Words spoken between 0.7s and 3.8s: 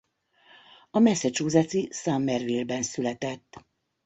A massachusettsi Somerville-ben született.